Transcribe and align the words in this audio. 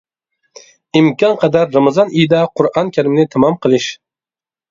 ئىمكان 0.99 1.35
قەدەر 1.43 1.67
رامىزان 1.75 2.09
ئېيىدا 2.15 2.41
قۇرئان 2.61 2.89
كەرىمنى 2.97 3.27
تامام 3.35 3.59
قىلىش. 3.67 3.87